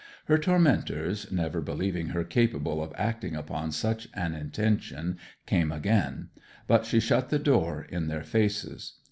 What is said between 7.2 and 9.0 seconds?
the door in their faces.